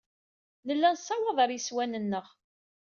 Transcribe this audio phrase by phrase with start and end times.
[0.67, 2.25] Nella nessawaḍ ɣer yeswan-nneɣ.